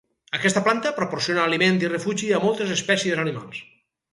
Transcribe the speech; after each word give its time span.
Aquesta 0.37 0.61
planta 0.67 0.91
proporciona 0.99 1.43
aliment 1.49 1.77
i 1.85 1.91
refugi 1.93 2.33
a 2.39 2.43
moltes 2.49 2.73
espècies 2.79 3.23
animals. 3.29 3.63